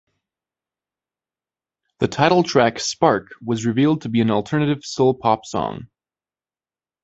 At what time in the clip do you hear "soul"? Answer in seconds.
4.83-5.13